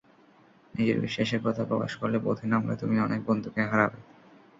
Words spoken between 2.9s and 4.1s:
অনেক বন্ধুকে হারাবে।